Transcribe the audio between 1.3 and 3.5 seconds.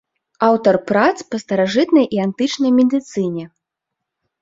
па старажытнай і антычнай медыцыне.